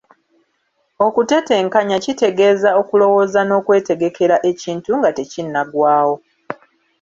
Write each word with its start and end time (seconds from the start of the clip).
Okutetenkanya 1.05 1.97
kitegeeza 2.03 2.69
okulowooza 2.81 3.39
n’okwetegekera 3.45 4.35
ekintu 4.51 4.89
nga 4.99 5.09
tekinnagwawo. 5.17 6.15